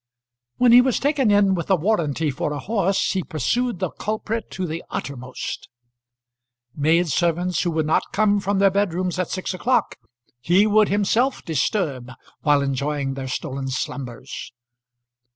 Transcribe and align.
When 0.57 0.71
he 0.71 0.81
was 0.81 0.99
taken 0.99 1.29
in 1.29 1.53
with 1.53 1.69
a 1.69 1.75
warranty 1.75 2.31
for 2.31 2.51
a 2.53 2.57
horse, 2.57 3.11
he 3.11 3.21
pursued 3.23 3.77
the 3.77 3.91
culprit 3.91 4.49
to 4.49 4.65
the 4.65 4.83
uttermost. 4.89 5.69
Maid 6.75 7.09
servants 7.09 7.61
who 7.61 7.69
would 7.69 7.85
not 7.85 8.11
come 8.11 8.39
from 8.39 8.57
their 8.57 8.71
bedrooms 8.71 9.19
at 9.19 9.29
six 9.29 9.53
o'clock, 9.53 9.97
he 10.39 10.65
would 10.65 10.89
himself 10.89 11.45
disturb 11.45 12.11
while 12.41 12.63
enjoying 12.63 13.13
their 13.13 13.27
stolen 13.27 13.67
slumbers. 13.67 14.51